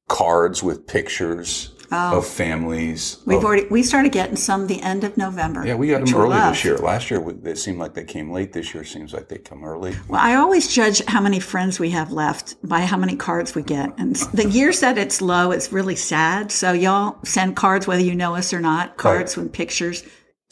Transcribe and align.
cards 0.08 0.62
with 0.62 0.86
pictures 0.88 1.73
oh. 1.94 2.18
of 2.18 2.28
families. 2.28 3.18
We've 3.26 3.38
of, 3.38 3.46
already 3.46 3.68
we 3.68 3.84
started 3.84 4.12
getting 4.12 4.36
some 4.36 4.68
the 4.68 4.82
end 4.82 5.04
of 5.04 5.18
November. 5.18 5.66
Yeah, 5.66 5.76
we 5.76 5.90
got 5.90 6.06
them 6.06 6.16
early 6.16 6.38
this 6.50 6.66
year. 6.66 6.78
Last 6.78 7.10
year 7.10 7.24
it 7.46 7.58
seemed 7.58 7.80
like 7.80 7.94
they 7.94 8.04
came 8.04 8.32
late. 8.32 8.54
This 8.54 8.74
year 8.74 8.84
seems 8.84 9.14
like 9.14 9.28
they 9.28 9.38
come 9.38 9.64
early. 9.64 9.96
Well, 10.08 10.22
I 10.22 10.36
always 10.36 10.74
judge 10.74 11.04
how 11.06 11.22
many 11.22 11.40
friends 11.40 11.80
we 11.80 11.92
have 11.92 12.12
left 12.12 12.56
by 12.68 12.82
how 12.82 12.98
many 12.98 13.16
cards 13.16 13.56
we 13.56 13.64
get. 13.64 13.94
And 13.98 14.16
the 14.34 14.50
years 14.50 14.80
that 14.80 14.98
it's 14.98 15.22
low, 15.22 15.52
it's 15.52 15.72
really 15.72 15.96
sad. 15.96 16.52
So 16.52 16.74
y'all 16.74 17.18
send 17.24 17.56
cards 17.56 17.88
whether 17.88 18.04
you 18.04 18.16
know 18.16 18.36
us 18.36 18.54
or 18.54 18.60
not. 18.60 18.98
Cards 18.98 19.38
right. 19.38 19.44
with 19.44 19.54
pictures. 19.54 20.04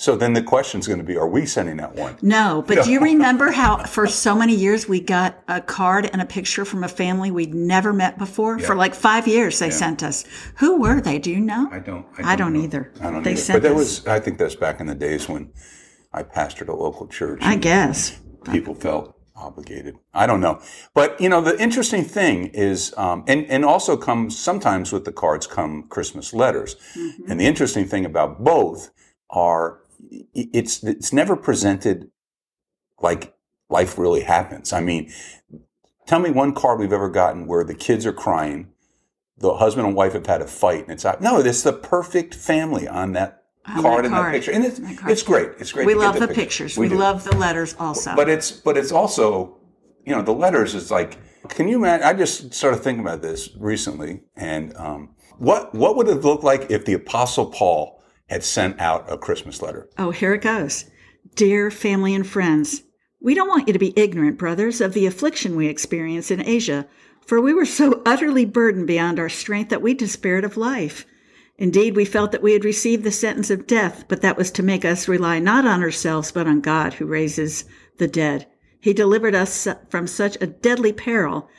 So 0.02 0.16
then 0.16 0.33
the 0.33 0.41
question 0.41 0.80
is 0.80 0.88
going 0.88 0.97
to 0.97 1.05
be, 1.05 1.16
are 1.16 1.27
we 1.27 1.45
sending 1.45 1.77
that 1.77 1.94
one? 1.94 2.17
No, 2.23 2.63
but 2.66 2.83
do 2.83 2.91
you 2.91 2.99
remember 3.11 3.52
how 3.52 3.83
for 3.83 4.07
so 4.07 4.33
many 4.33 4.55
years 4.55 4.89
we 4.89 4.99
got 4.99 5.44
a 5.47 5.61
card 5.61 6.09
and 6.11 6.19
a 6.23 6.25
picture 6.25 6.66
from 6.66 6.83
a 6.83 6.88
family 6.88 7.30
we'd 7.30 7.53
never 7.53 7.94
met 7.94 8.17
before? 8.17 8.57
Yeah. 8.57 8.66
For 8.66 8.75
like 8.75 8.95
five 8.95 9.27
years 9.27 9.59
they 9.59 9.67
yeah. 9.67 9.73
sent 9.73 10.02
us. 10.02 10.25
Who 10.55 10.81
were 10.81 11.02
they? 11.02 11.19
Do 11.19 11.29
you 11.29 11.39
know? 11.39 11.69
I 11.72 11.77
don't. 11.77 12.07
I 12.13 12.17
don't, 12.17 12.25
I 12.25 12.35
don't 12.35 12.55
either. 12.55 12.91
I 12.99 13.11
don't 13.11 13.22
they 13.22 13.33
either. 13.33 13.41
Sent 13.41 13.61
but 13.61 13.69
that 13.69 13.75
us. 13.75 13.77
was, 13.77 14.07
I 14.07 14.19
think 14.19 14.39
that's 14.39 14.55
back 14.55 14.79
in 14.79 14.88
the 14.88 14.95
days 14.95 15.29
when 15.29 15.52
I 16.11 16.23
pastored 16.23 16.69
a 16.69 16.75
local 16.75 17.05
church. 17.05 17.41
I 17.44 17.55
guess. 17.55 18.19
People 18.52 18.73
felt 18.73 19.16
obligated. 19.35 19.97
I 20.16 20.25
don't 20.25 20.41
know. 20.41 20.63
But, 20.95 21.22
you 21.22 21.29
know, 21.29 21.41
the 21.41 21.61
interesting 21.61 22.05
thing 22.05 22.47
is, 22.55 22.91
um, 22.97 23.23
and, 23.27 23.45
and 23.52 23.63
also 23.63 23.97
comes 23.97 24.35
sometimes 24.35 24.91
with 24.91 25.05
the 25.05 25.11
cards 25.11 25.45
come 25.45 25.83
Christmas 25.89 26.33
letters. 26.33 26.75
Mm-hmm. 26.95 27.29
And 27.29 27.39
the 27.39 27.45
interesting 27.45 27.85
thing 27.85 28.03
about 28.03 28.44
both 28.44 28.89
are 29.29 29.81
it's 30.33 30.83
it's 30.83 31.13
never 31.13 31.35
presented 31.35 32.09
like 33.02 33.35
life 33.69 33.97
really 33.97 34.21
happens. 34.21 34.73
I 34.73 34.81
mean, 34.81 35.11
tell 36.05 36.19
me 36.19 36.31
one 36.31 36.53
card 36.53 36.80
we've 36.80 36.94
ever 36.94 37.09
gotten 37.09 37.47
where 37.47 37.63
the 37.63 37.73
kids 37.73 38.05
are 38.05 38.13
crying, 38.13 38.72
the 39.38 39.55
husband 39.55 39.88
and 39.88 39.95
wife 39.95 40.13
have 40.13 40.25
had 40.25 40.41
a 40.41 40.47
fight, 40.47 40.83
and 40.83 40.91
it's 40.91 41.05
out. 41.05 41.22
No, 41.22 41.39
it's 41.39 41.63
the 41.63 41.73
perfect 41.73 42.35
family 42.35 42.88
on 42.88 43.13
that 43.13 43.44
on 43.66 43.81
card 43.81 44.05
and 44.05 44.13
that 44.13 44.31
picture, 44.31 44.52
and 44.52 44.66
it's 44.66 44.79
it's 44.79 45.23
great. 45.23 45.52
It's 45.59 45.72
great. 45.72 45.88
We 45.88 45.95
love 45.95 46.16
the, 46.16 46.27
pictures. 46.27 46.35
pictures. 46.35 46.77
We, 46.77 46.89
we 46.89 46.95
love 46.95 47.23
the 47.23 47.35
letters 47.35 47.75
also. 47.79 48.16
But 48.16 48.29
it's 48.29 48.52
but 48.52 48.77
it's 48.77 48.91
also 48.91 49.57
you 50.05 50.16
know 50.16 50.22
the 50.22 50.33
letters 50.33 50.75
is 50.75 50.91
like. 50.91 51.17
Can 51.49 51.67
you 51.67 51.77
imagine? 51.77 52.05
I 52.05 52.13
just 52.13 52.53
started 52.53 52.83
thinking 52.83 53.02
about 53.02 53.23
this 53.23 53.49
recently, 53.57 54.22
and 54.35 54.77
um, 54.77 55.16
what 55.39 55.73
what 55.73 55.95
would 55.95 56.07
it 56.07 56.22
look 56.22 56.44
like 56.44 56.69
if 56.69 56.85
the 56.85 56.94
Apostle 56.94 57.47
Paul 57.47 58.00
had 58.32 58.46
sent 58.46 58.80
out 58.80 59.12
a 59.12 59.18
Christmas 59.18 59.62
letter. 59.62 59.90
Oh, 59.98 60.12
here 60.12 60.34
it 60.34 60.42
goes. 60.42 60.86
Dear 61.36 61.69
family 61.69 62.16
and 62.16 62.25
friends, 62.25 62.84
we 63.19 63.36
don't 63.36 63.50
want 63.50 63.68
you 63.68 63.74
to 63.74 63.80
be 63.80 63.94
ignorant, 63.97 64.38
brothers, 64.38 64.80
of 64.80 64.94
the 64.94 65.06
affliction 65.06 65.58
we 65.58 65.68
experienced 65.68 66.31
in 66.31 66.40
Asia, 66.41 66.88
for 67.25 67.41
we 67.41 67.53
were 67.53 67.66
so 67.66 68.02
utterly 68.06 68.46
burdened 68.46 68.88
beyond 68.88 69.20
our 69.20 69.28
strength 69.28 69.70
that 69.70 69.81
we 69.81 69.94
despaired 69.94 70.46
of 70.46 70.56
life. 70.56 71.06
Indeed, 71.58 71.97
we 71.97 72.06
felt 72.06 72.31
that 72.31 72.41
we 72.41 72.53
had 72.53 72.64
received 72.64 73.03
the 73.03 73.12
sentence 73.12 73.50
of 73.50 73.68
death, 73.68 74.06
but 74.08 74.22
that 74.22 74.38
was 74.38 74.50
to 74.52 74.64
make 74.64 74.86
us 74.86 75.09
rely 75.09 75.40
not 75.40 75.66
on 75.66 75.84
ourselves, 75.84 76.31
but 76.31 76.47
on 76.47 76.62
God 76.62 76.94
who 76.94 77.06
raises 77.06 77.66
the 77.97 78.08
dead. 78.08 78.47
He 78.80 78.94
delivered 78.94 79.36
us 79.36 79.68
from 79.90 80.08
such 80.08 80.38
a 80.40 80.47
deadly 80.47 80.94
peril, 80.94 81.50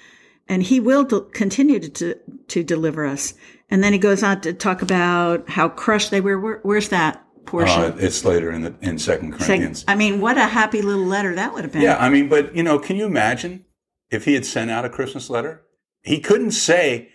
and 0.49 0.63
He 0.63 0.81
will 0.81 1.05
continue 1.05 1.81
to, 1.81 2.17
to 2.49 2.65
deliver 2.65 3.05
us. 3.05 3.35
And 3.73 3.83
then 3.83 3.95
he 3.95 3.99
goes 3.99 4.23
on 4.23 4.43
to 4.43 4.53
talk 4.53 4.83
about 4.83 5.49
how 5.49 5.71
crushed 5.71 6.11
they 6.11 6.21
were. 6.21 6.39
Where, 6.39 6.61
where's 6.63 6.91
that 6.91 7.25
portion? 7.47 7.81
Uh, 7.81 7.97
it's 7.99 8.23
later 8.23 8.53
in 8.53 8.61
the 8.61 8.75
in 8.83 8.99
Second 8.99 9.33
Corinthians. 9.33 9.83
I 9.89 9.95
mean, 9.95 10.21
what 10.21 10.37
a 10.37 10.45
happy 10.45 10.83
little 10.83 11.07
letter 11.07 11.35
that 11.37 11.55
would 11.55 11.65
have 11.65 11.73
been. 11.73 11.81
Yeah, 11.81 11.97
I 11.97 12.11
mean, 12.11 12.29
but 12.29 12.55
you 12.55 12.63
know, 12.63 12.79
can 12.79 12.97
you 12.97 13.07
imagine 13.07 13.65
if 14.11 14.27
he 14.27 14.35
had 14.35 14.45
sent 14.45 14.71
out 14.71 14.85
a 14.85 14.91
Christmas 14.91 15.31
letter? 15.31 15.63
He 16.03 16.21
couldn't 16.21 16.51
say, 16.51 17.09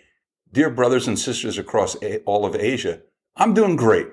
"Dear 0.50 0.68
brothers 0.68 1.06
and 1.06 1.16
sisters 1.16 1.58
across 1.58 1.96
all 2.26 2.44
of 2.44 2.56
Asia, 2.56 3.02
I'm 3.36 3.54
doing 3.54 3.76
great. 3.76 4.08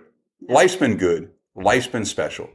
Life's 0.48 0.76
been 0.76 0.98
good. 0.98 1.32
Life's 1.56 1.88
been 1.88 2.06
special." 2.06 2.52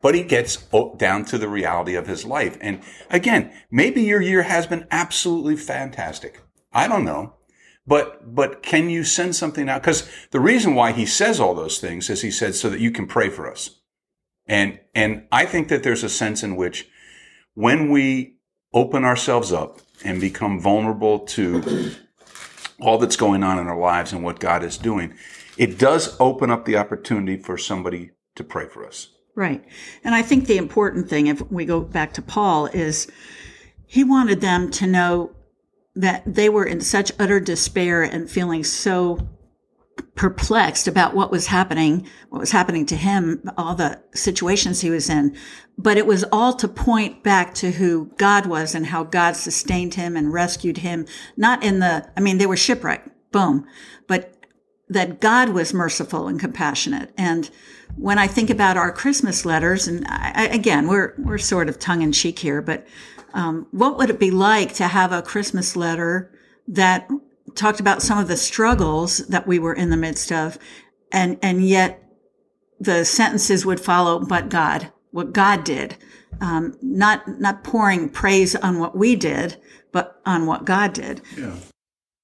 But 0.00 0.14
he 0.14 0.22
gets 0.22 0.56
down 0.96 1.26
to 1.26 1.36
the 1.36 1.48
reality 1.48 1.96
of 1.96 2.06
his 2.06 2.24
life. 2.24 2.56
And 2.62 2.80
again, 3.10 3.52
maybe 3.70 4.00
your 4.00 4.22
year 4.22 4.42
has 4.42 4.66
been 4.66 4.86
absolutely 4.90 5.56
fantastic. 5.56 6.40
I 6.72 6.88
don't 6.88 7.04
know. 7.04 7.34
But, 7.86 8.34
but 8.34 8.62
can 8.62 8.88
you 8.88 9.04
send 9.04 9.36
something 9.36 9.68
out? 9.68 9.82
Because 9.82 10.10
the 10.30 10.40
reason 10.40 10.74
why 10.74 10.92
he 10.92 11.04
says 11.04 11.38
all 11.38 11.54
those 11.54 11.78
things 11.78 12.08
is 12.08 12.22
he 12.22 12.30
said 12.30 12.54
so 12.54 12.70
that 12.70 12.80
you 12.80 12.90
can 12.90 13.06
pray 13.06 13.28
for 13.28 13.50
us. 13.50 13.80
And, 14.46 14.80
and 14.94 15.26
I 15.30 15.46
think 15.46 15.68
that 15.68 15.82
there's 15.82 16.04
a 16.04 16.08
sense 16.08 16.42
in 16.42 16.56
which 16.56 16.88
when 17.54 17.90
we 17.90 18.36
open 18.72 19.04
ourselves 19.04 19.52
up 19.52 19.80
and 20.02 20.20
become 20.20 20.60
vulnerable 20.60 21.20
to 21.20 21.92
all 22.80 22.98
that's 22.98 23.16
going 23.16 23.42
on 23.42 23.58
in 23.58 23.66
our 23.66 23.78
lives 23.78 24.12
and 24.12 24.24
what 24.24 24.40
God 24.40 24.64
is 24.64 24.76
doing, 24.76 25.14
it 25.56 25.78
does 25.78 26.16
open 26.20 26.50
up 26.50 26.64
the 26.64 26.76
opportunity 26.76 27.36
for 27.40 27.56
somebody 27.56 28.10
to 28.34 28.44
pray 28.44 28.66
for 28.66 28.86
us. 28.86 29.10
Right. 29.36 29.64
And 30.02 30.14
I 30.14 30.22
think 30.22 30.46
the 30.46 30.58
important 30.58 31.08
thing, 31.08 31.26
if 31.26 31.40
we 31.50 31.64
go 31.64 31.80
back 31.80 32.12
to 32.14 32.22
Paul, 32.22 32.66
is 32.66 33.10
he 33.86 34.04
wanted 34.04 34.40
them 34.40 34.70
to 34.72 34.86
know 34.86 35.32
that 35.94 36.22
they 36.26 36.48
were 36.48 36.64
in 36.64 36.80
such 36.80 37.12
utter 37.18 37.40
despair 37.40 38.02
and 38.02 38.30
feeling 38.30 38.64
so 38.64 39.28
perplexed 40.16 40.88
about 40.88 41.14
what 41.14 41.30
was 41.30 41.46
happening, 41.48 42.08
what 42.28 42.40
was 42.40 42.50
happening 42.50 42.86
to 42.86 42.96
him, 42.96 43.42
all 43.56 43.74
the 43.74 44.00
situations 44.14 44.80
he 44.80 44.90
was 44.90 45.08
in. 45.08 45.36
But 45.76 45.96
it 45.96 46.06
was 46.06 46.24
all 46.30 46.52
to 46.54 46.68
point 46.68 47.22
back 47.22 47.54
to 47.54 47.72
who 47.72 48.10
God 48.16 48.46
was 48.46 48.74
and 48.74 48.86
how 48.86 49.04
God 49.04 49.36
sustained 49.36 49.94
him 49.94 50.16
and 50.16 50.32
rescued 50.32 50.78
him. 50.78 51.06
Not 51.36 51.64
in 51.64 51.80
the, 51.80 52.08
I 52.16 52.20
mean, 52.20 52.38
they 52.38 52.46
were 52.46 52.56
shipwrecked, 52.56 53.08
boom, 53.32 53.66
but 54.06 54.34
that 54.88 55.20
God 55.20 55.48
was 55.48 55.74
merciful 55.74 56.28
and 56.28 56.38
compassionate. 56.38 57.12
And 57.16 57.50
when 57.96 58.18
I 58.18 58.26
think 58.26 58.50
about 58.50 58.76
our 58.76 58.92
Christmas 58.92 59.44
letters, 59.44 59.88
and 59.88 60.04
I, 60.08 60.48
again, 60.52 60.86
we're, 60.86 61.14
we're 61.18 61.38
sort 61.38 61.68
of 61.68 61.78
tongue 61.78 62.02
in 62.02 62.12
cheek 62.12 62.38
here, 62.38 62.60
but 62.60 62.86
um, 63.34 63.66
what 63.72 63.98
would 63.98 64.10
it 64.10 64.20
be 64.20 64.30
like 64.30 64.74
to 64.74 64.86
have 64.86 65.12
a 65.12 65.20
Christmas 65.20 65.74
letter 65.74 66.32
that 66.68 67.08
talked 67.54 67.80
about 67.80 68.00
some 68.00 68.16
of 68.18 68.28
the 68.28 68.36
struggles 68.36 69.18
that 69.26 69.46
we 69.46 69.58
were 69.58 69.74
in 69.74 69.90
the 69.90 69.96
midst 69.96 70.32
of, 70.32 70.56
and 71.12 71.36
and 71.42 71.66
yet 71.66 72.00
the 72.80 73.04
sentences 73.04 73.66
would 73.66 73.80
follow, 73.80 74.20
but 74.20 74.48
God, 74.48 74.92
what 75.10 75.32
God 75.32 75.64
did, 75.64 75.96
um, 76.40 76.78
not 76.80 77.26
not 77.40 77.64
pouring 77.64 78.08
praise 78.08 78.54
on 78.54 78.78
what 78.78 78.96
we 78.96 79.16
did, 79.16 79.60
but 79.90 80.20
on 80.24 80.46
what 80.46 80.64
God 80.64 80.92
did. 80.92 81.20
Yeah. 81.36 81.56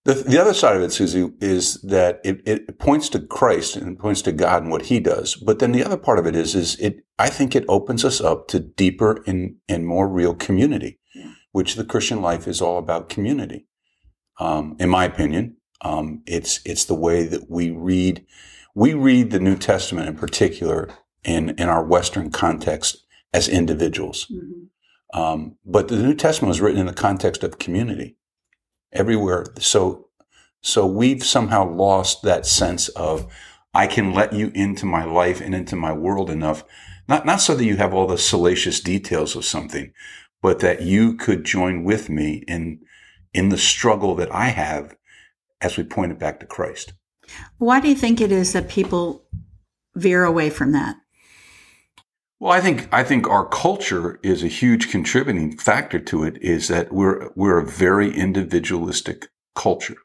The, 0.04 0.14
the 0.14 0.40
other 0.40 0.54
side 0.54 0.76
of 0.76 0.82
it, 0.82 0.92
Suzi, 0.92 1.30
is 1.42 1.74
that 1.82 2.20
it, 2.24 2.40
it 2.46 2.78
points 2.78 3.10
to 3.10 3.20
Christ 3.20 3.76
and 3.76 3.98
points 3.98 4.22
to 4.22 4.32
God 4.32 4.62
and 4.62 4.70
what 4.70 4.86
He 4.86 4.98
does. 4.98 5.36
But 5.36 5.58
then 5.58 5.72
the 5.72 5.84
other 5.84 5.98
part 5.98 6.18
of 6.18 6.26
it 6.26 6.34
is, 6.34 6.54
is 6.54 6.76
it. 6.80 7.04
I 7.18 7.28
think 7.28 7.54
it 7.54 7.66
opens 7.68 8.02
us 8.02 8.18
up 8.18 8.48
to 8.48 8.60
deeper 8.60 9.22
and, 9.26 9.56
and 9.68 9.86
more 9.86 10.08
real 10.08 10.34
community 10.34 10.99
which 11.52 11.74
the 11.74 11.84
Christian 11.84 12.22
life 12.22 12.46
is 12.46 12.60
all 12.60 12.78
about 12.78 13.08
community. 13.08 13.66
Um, 14.38 14.76
in 14.78 14.88
my 14.88 15.04
opinion, 15.04 15.56
um, 15.82 16.22
it's 16.26 16.60
it's 16.64 16.84
the 16.84 16.94
way 16.94 17.24
that 17.24 17.50
we 17.50 17.70
read 17.70 18.24
we 18.74 18.94
read 18.94 19.30
the 19.30 19.40
New 19.40 19.56
Testament 19.56 20.08
in 20.08 20.16
particular 20.16 20.90
in 21.24 21.50
in 21.50 21.68
our 21.68 21.84
Western 21.84 22.30
context 22.30 23.04
as 23.32 23.48
individuals. 23.48 24.26
Mm-hmm. 24.30 25.18
Um, 25.18 25.56
but 25.64 25.88
the 25.88 25.96
New 25.96 26.14
Testament 26.14 26.50
was 26.50 26.60
written 26.60 26.80
in 26.80 26.86
the 26.86 26.92
context 26.92 27.42
of 27.42 27.58
community 27.58 28.16
everywhere. 28.92 29.46
So 29.58 30.08
so 30.62 30.86
we've 30.86 31.24
somehow 31.24 31.68
lost 31.68 32.22
that 32.22 32.46
sense 32.46 32.88
of 32.90 33.30
I 33.72 33.86
can 33.86 34.12
let 34.12 34.32
you 34.32 34.50
into 34.54 34.84
my 34.84 35.04
life 35.04 35.40
and 35.40 35.54
into 35.54 35.76
my 35.76 35.92
world 35.92 36.30
enough, 36.30 36.64
not 37.08 37.24
not 37.24 37.40
so 37.40 37.54
that 37.54 37.64
you 37.64 37.76
have 37.76 37.94
all 37.94 38.06
the 38.06 38.18
salacious 38.18 38.80
details 38.80 39.34
of 39.36 39.44
something, 39.44 39.92
but 40.42 40.60
that 40.60 40.82
you 40.82 41.16
could 41.16 41.44
join 41.44 41.84
with 41.84 42.08
me 42.08 42.44
in, 42.48 42.80
in 43.34 43.48
the 43.48 43.58
struggle 43.58 44.14
that 44.16 44.32
I 44.34 44.48
have 44.48 44.96
as 45.60 45.76
we 45.76 45.84
point 45.84 46.12
it 46.12 46.18
back 46.18 46.40
to 46.40 46.46
Christ. 46.46 46.94
Why 47.58 47.80
do 47.80 47.88
you 47.88 47.94
think 47.94 48.20
it 48.20 48.32
is 48.32 48.52
that 48.52 48.68
people 48.68 49.24
veer 49.94 50.24
away 50.24 50.50
from 50.50 50.72
that? 50.72 50.96
Well, 52.40 52.52
I 52.52 52.60
think 52.62 52.88
I 52.90 53.04
think 53.04 53.28
our 53.28 53.46
culture 53.46 54.18
is 54.22 54.42
a 54.42 54.48
huge 54.48 54.90
contributing 54.90 55.58
factor 55.58 56.00
to 56.00 56.24
it. 56.24 56.38
Is 56.40 56.68
that 56.68 56.90
we're 56.90 57.28
we're 57.36 57.58
a 57.58 57.66
very 57.66 58.10
individualistic 58.10 59.28
culture, 59.54 59.98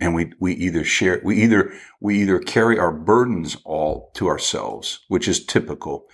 and 0.00 0.12
we 0.12 0.32
we 0.40 0.54
either 0.54 0.82
share 0.82 1.20
we 1.22 1.40
either 1.40 1.72
we 2.00 2.20
either 2.20 2.40
carry 2.40 2.76
our 2.76 2.90
burdens 2.90 3.56
all 3.64 4.10
to 4.14 4.26
ourselves, 4.26 5.04
which 5.06 5.28
is 5.28 5.46
typical, 5.46 6.06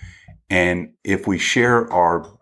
and 0.47 0.93
if 1.03 1.25
we 1.25 1.39
share 1.39 1.91
our 1.91 2.36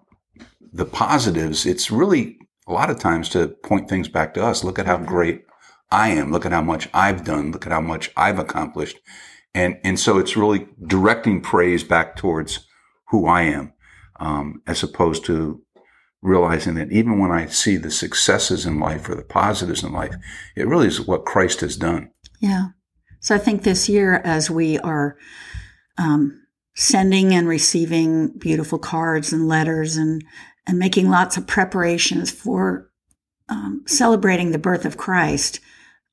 the 0.76 0.86
positives, 0.86 1.66
it's 1.66 1.90
really 1.90 2.38
a 2.68 2.74
lot 2.74 2.90
of 2.90 3.00
times 3.00 3.30
to 3.30 3.48
point 3.48 3.88
things 3.88 4.10
back 4.10 4.34
to 4.34 4.44
us. 4.44 4.64
Look 4.64 4.78
at 4.78 4.86
how 4.86 4.98
great 4.98 5.46
I 5.90 6.10
am. 6.10 6.32
Look 6.32 6.46
at 6.46 6.52
how 6.52 6.62
much 6.62 6.90
I've 6.94 7.24
done. 7.24 7.52
Look 7.52 7.66
at 7.66 7.72
how 7.72 7.82
much 7.82 8.12
I've 8.18 8.40
accomplished. 8.40 9.00
And, 9.54 9.80
and 9.86 9.98
so 9.98 10.18
it's 10.18 10.36
really 10.36 10.68
directing 10.86 11.40
praise 11.40 11.84
back 11.84 12.18
towards 12.18 12.68
who 13.10 13.26
I 13.26 13.44
am, 13.44 13.74
um, 14.20 14.62
as 14.68 14.84
opposed 14.84 15.24
to 15.26 15.62
realizing 16.22 16.74
that 16.76 16.92
even 16.92 17.20
when 17.20 17.32
I 17.32 17.46
see 17.46 17.78
the 17.78 17.92
successes 17.92 18.66
in 18.66 18.80
life 18.80 19.08
or 19.08 19.16
the 19.16 19.24
positives 19.24 19.84
in 19.84 19.94
life, 19.94 20.16
it 20.58 20.68
really 20.68 20.88
is 20.88 21.00
what 21.00 21.24
Christ 21.24 21.62
has 21.62 21.78
done. 21.78 22.12
Yeah. 22.42 22.70
So 23.22 23.34
I 23.34 23.38
think 23.38 23.64
this 23.64 23.88
year, 23.88 24.22
as 24.26 24.50
we 24.50 24.78
are 24.80 25.18
um, 25.98 26.42
sending 26.76 27.34
and 27.34 27.48
receiving 27.48 28.38
beautiful 28.38 28.80
cards 28.80 29.32
and 29.32 29.48
letters 29.48 29.96
and 29.96 30.22
and 30.68 30.80
making 30.80 31.10
lots 31.10 31.38
of 31.38 31.48
preparations 31.48 32.32
for 32.32 32.92
um, 33.50 33.84
celebrating 33.86 34.52
the 34.52 34.58
birth 34.58 34.86
of 34.86 34.98
Christ, 34.98 35.60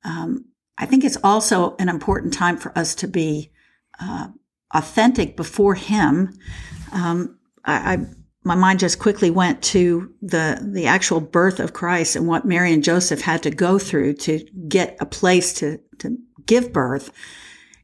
um, 0.05 0.47
I 0.79 0.87
think 0.87 1.05
it's 1.05 1.19
also 1.23 1.77
an 1.79 1.89
important 1.89 2.35
time 2.35 2.57
for 2.57 2.77
us 2.77 2.95
to 2.97 3.09
be 3.09 3.53
uh, 4.01 4.29
authentic 4.75 5.37
before 5.37 5.75
Him. 5.75 6.37
Um, 6.93 7.39
I, 7.65 7.95
I, 7.95 8.07
my 8.45 8.55
mind 8.55 8.81
just 8.81 8.99
quickly 8.99 9.31
went 9.31 9.63
to 9.63 10.13
the 10.21 10.59
the 10.73 10.87
actual 10.87 11.21
birth 11.21 11.61
of 11.61 11.73
Christ 11.73 12.17
and 12.17 12.27
what 12.27 12.45
Mary 12.45 12.73
and 12.73 12.83
Joseph 12.83 13.21
had 13.21 13.43
to 13.45 13.51
go 13.51 13.79
through 13.79 14.15
to 14.15 14.45
get 14.69 14.97
a 15.01 15.07
place 15.07 15.55
to 15.55 15.79
to 15.99 16.19
give 16.45 16.73
birth, 16.73 17.13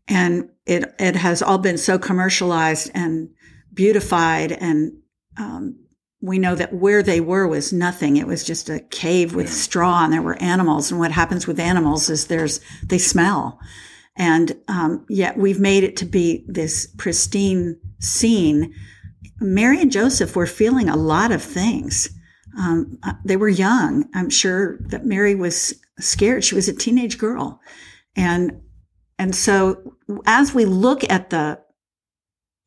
and 0.09 0.49
it 0.67 0.93
it 0.99 1.15
has 1.17 1.43
all 1.43 1.59
been 1.59 1.79
so 1.79 1.99
commercialized 1.99 2.91
and 2.95 3.31
beautified 3.73 4.51
and 4.51 4.93
um, 5.37 5.79
we 6.21 6.39
know 6.39 6.55
that 6.55 6.75
where 6.75 7.03
they 7.03 7.21
were 7.21 7.47
was 7.47 7.73
nothing. 7.73 8.17
It 8.17 8.27
was 8.27 8.43
just 8.43 8.69
a 8.69 8.81
cave 8.81 9.35
with 9.35 9.53
straw 9.53 10.05
and 10.05 10.13
there 10.13 10.23
were 10.23 10.41
animals. 10.43 10.91
And 10.91 10.99
what 10.99 11.13
happens 11.13 11.47
with 11.47 11.61
animals 11.61 12.11
is 12.11 12.27
there's, 12.27 12.61
they 12.85 12.99
smell. 12.99 13.61
And, 14.17 14.57
um, 14.67 15.07
yet 15.09 15.37
we've 15.37 15.61
made 15.61 15.85
it 15.85 15.97
to 15.99 16.05
be 16.05 16.45
this 16.49 16.89
pristine 16.97 17.79
scene. 18.01 18.75
Mary 19.39 19.81
and 19.81 19.93
Joseph 19.93 20.35
were 20.35 20.47
feeling 20.47 20.89
a 20.89 20.97
lot 20.97 21.31
of 21.31 21.41
things. 21.41 22.11
Um, 22.59 22.99
uh, 23.05 23.13
they 23.25 23.37
were 23.37 23.49
young. 23.49 24.09
I'm 24.13 24.31
sure 24.31 24.79
that 24.89 25.07
Mary 25.07 25.37
was 25.37 25.75
scared. 26.01 26.43
She 26.43 26.57
was 26.57 26.69
a 26.69 26.75
teenage 26.75 27.17
girl. 27.17 27.61
And, 28.17 28.61
and 29.21 29.37
so 29.37 29.95
as 30.27 30.53
we 30.53 30.65
look 30.65 31.09
at 31.09 31.31
the, 31.31 31.61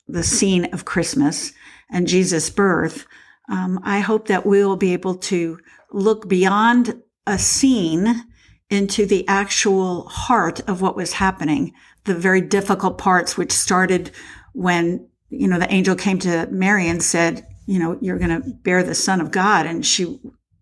the 0.07 0.24
scene 0.24 0.74
of 0.74 0.86
Christmas 0.86 1.51
and 1.89 2.07
Jesus' 2.07 2.50
birth, 2.50 3.06
um, 3.51 3.80
I 3.83 4.00
hope 4.00 4.27
that 4.27 4.45
we'll 4.45 4.77
be 4.77 4.94
able 4.94 5.15
to 5.15 5.59
look 5.92 6.27
beyond 6.27 7.01
a 7.27 7.38
scene 7.38 8.24
into 8.69 9.06
the 9.06 9.27
actual 9.27 10.07
heart 10.07 10.62
of 10.69 10.81
what 10.81 10.95
was 10.95 11.13
happening, 11.13 11.74
the 12.06 12.15
very 12.15 12.39
difficult 12.39 12.98
parts, 12.98 13.38
which 13.38 13.51
started 13.51 14.12
when, 14.53 15.06
you 15.30 15.48
know, 15.48 15.59
the 15.59 15.71
angel 15.71 15.95
came 15.95 16.18
to 16.19 16.48
Mary 16.50 16.88
and 16.88 17.03
said, 17.03 17.45
you 17.68 17.77
know, 17.77 17.98
you're 18.01 18.18
going 18.18 18.42
to 18.42 18.50
bear 18.63 18.83
the 18.83 18.95
son 18.95 19.19
of 19.19 19.31
God. 19.31 19.65
And 19.65 19.86
she, 19.86 20.19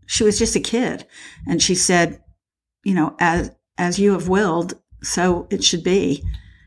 she 0.08 0.24
was 0.24 0.40
just 0.40 0.56
a 0.56 0.60
kid. 0.60 1.06
And 1.48 1.62
she 1.62 1.76
said, 1.76 2.22
you 2.84 2.96
know, 2.96 3.16
as, 3.20 3.52
as 3.78 4.00
you 4.00 4.14
have 4.14 4.28
willed, 4.28 4.74
so 5.04 5.48
it 5.52 5.64
should 5.64 5.84
be. 5.84 6.24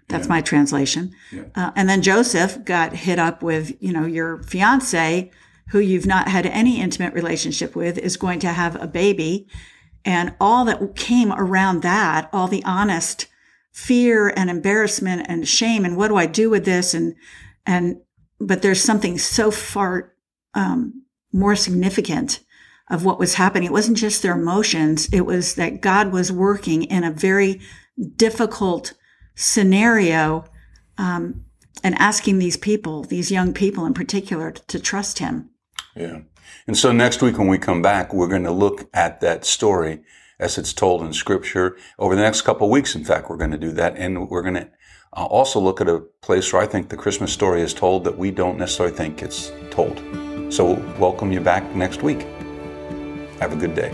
That's 0.08 0.26
yeah. 0.26 0.34
my 0.34 0.40
translation. 0.40 1.12
Yeah. 1.32 1.44
Uh, 1.54 1.70
and 1.74 1.88
then 1.88 2.02
Joseph 2.02 2.64
got 2.64 2.92
hit 2.92 3.18
up 3.18 3.42
with, 3.42 3.72
you 3.80 3.92
know, 3.92 4.06
your 4.06 4.42
fiance 4.44 5.30
who 5.72 5.80
you've 5.80 6.06
not 6.06 6.28
had 6.28 6.44
any 6.44 6.80
intimate 6.80 7.14
relationship 7.14 7.74
with 7.74 7.96
is 7.96 8.18
going 8.18 8.38
to 8.40 8.48
have 8.48 8.80
a 8.80 8.86
baby. 8.86 9.48
And 10.04 10.34
all 10.38 10.66
that 10.66 10.94
came 10.94 11.32
around 11.32 11.80
that, 11.80 12.28
all 12.30 12.46
the 12.46 12.62
honest 12.64 13.26
fear 13.72 14.28
and 14.36 14.50
embarrassment 14.50 15.24
and 15.30 15.48
shame 15.48 15.86
and 15.86 15.96
what 15.96 16.08
do 16.08 16.16
I 16.16 16.26
do 16.26 16.50
with 16.50 16.66
this? 16.66 16.92
And, 16.92 17.14
and, 17.64 18.02
but 18.38 18.60
there's 18.60 18.82
something 18.82 19.16
so 19.16 19.50
far, 19.50 20.12
um, 20.52 21.04
more 21.32 21.56
significant 21.56 22.40
of 22.90 23.06
what 23.06 23.18
was 23.18 23.36
happening. 23.36 23.66
It 23.66 23.72
wasn't 23.72 23.96
just 23.96 24.20
their 24.22 24.34
emotions. 24.34 25.08
It 25.10 25.22
was 25.22 25.54
that 25.54 25.80
God 25.80 26.12
was 26.12 26.30
working 26.30 26.82
in 26.82 27.02
a 27.02 27.10
very 27.10 27.62
difficult 28.16 28.92
scenario, 29.34 30.44
um, 30.98 31.46
and 31.82 31.94
asking 31.94 32.38
these 32.38 32.58
people, 32.58 33.02
these 33.04 33.30
young 33.30 33.54
people 33.54 33.86
in 33.86 33.94
particular, 33.94 34.50
to 34.50 34.78
trust 34.78 35.18
him. 35.18 35.48
Yeah. 35.94 36.20
And 36.66 36.76
so 36.76 36.92
next 36.92 37.22
week 37.22 37.38
when 37.38 37.48
we 37.48 37.58
come 37.58 37.82
back, 37.82 38.12
we're 38.12 38.28
going 38.28 38.44
to 38.44 38.52
look 38.52 38.88
at 38.94 39.20
that 39.20 39.44
story 39.44 40.00
as 40.38 40.58
it's 40.58 40.72
told 40.72 41.02
in 41.02 41.12
scripture. 41.12 41.76
Over 41.98 42.14
the 42.16 42.22
next 42.22 42.42
couple 42.42 42.68
weeks, 42.70 42.94
in 42.94 43.04
fact, 43.04 43.28
we're 43.28 43.36
going 43.36 43.50
to 43.50 43.58
do 43.58 43.72
that. 43.72 43.96
And 43.96 44.28
we're 44.28 44.42
going 44.42 44.54
to 44.54 44.68
uh, 45.14 45.24
also 45.24 45.60
look 45.60 45.80
at 45.80 45.88
a 45.88 46.00
place 46.20 46.52
where 46.52 46.62
I 46.62 46.66
think 46.66 46.88
the 46.88 46.96
Christmas 46.96 47.32
story 47.32 47.62
is 47.62 47.74
told 47.74 48.04
that 48.04 48.16
we 48.16 48.30
don't 48.30 48.58
necessarily 48.58 48.94
think 48.94 49.22
it's 49.22 49.52
told. 49.70 50.02
So 50.52 50.74
welcome 50.98 51.32
you 51.32 51.40
back 51.40 51.74
next 51.74 52.02
week. 52.02 52.22
Have 53.40 53.52
a 53.52 53.56
good 53.56 53.74
day. 53.74 53.90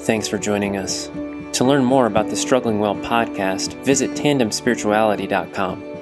Thanks 0.00 0.28
for 0.28 0.38
joining 0.38 0.76
us. 0.76 1.08
To 1.54 1.64
learn 1.64 1.84
more 1.84 2.06
about 2.06 2.28
the 2.28 2.36
Struggling 2.36 2.80
Well 2.80 2.96
podcast, 2.96 3.74
visit 3.84 4.10
tandemspirituality.com. 4.10 5.93